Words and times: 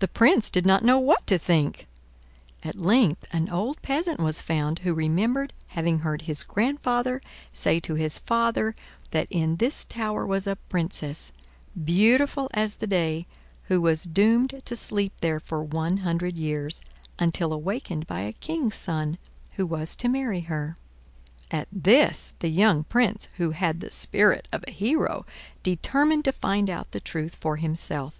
The 0.00 0.08
Prince 0.08 0.50
did 0.50 0.66
not 0.66 0.82
know 0.82 0.98
what 0.98 1.24
to 1.28 1.38
think. 1.38 1.86
At 2.64 2.74
length 2.80 3.32
an 3.32 3.48
old 3.48 3.80
peasant 3.80 4.18
was 4.18 4.42
found 4.42 4.80
who 4.80 4.92
remembered 4.92 5.52
having 5.68 6.00
heard 6.00 6.22
his 6.22 6.42
grandfather 6.42 7.20
say 7.52 7.78
to 7.78 7.94
his 7.94 8.18
father 8.18 8.74
that 9.12 9.28
in 9.30 9.58
this 9.58 9.84
tower 9.84 10.26
was 10.26 10.48
a 10.48 10.56
Princess, 10.68 11.30
beautiful 11.84 12.50
as 12.54 12.74
the 12.74 12.88
day, 12.88 13.28
who 13.68 13.80
was 13.80 14.02
doomed 14.02 14.62
to 14.64 14.74
sleep 14.74 15.12
there 15.20 15.38
for 15.38 15.62
one 15.62 15.98
hundred 15.98 16.36
years, 16.36 16.80
until 17.16 17.52
awakened 17.52 18.08
by 18.08 18.22
a 18.22 18.32
king's 18.32 18.74
son, 18.74 19.16
who 19.52 19.64
was 19.64 19.94
to 19.94 20.08
marry 20.08 20.40
her. 20.40 20.76
At 21.52 21.68
this 21.70 22.34
the 22.40 22.48
young 22.50 22.82
Prince, 22.82 23.28
who 23.36 23.52
had 23.52 23.78
the 23.78 23.92
spirit 23.92 24.48
of 24.50 24.64
a 24.66 24.72
hero, 24.72 25.24
determined 25.62 26.24
to 26.24 26.32
find 26.32 26.68
out 26.68 26.90
the 26.90 26.98
truth 26.98 27.36
for 27.36 27.58
himself. 27.58 28.18